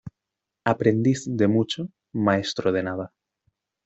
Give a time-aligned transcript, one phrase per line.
[0.65, 3.13] Aprendiz de mucho, maestro de nada.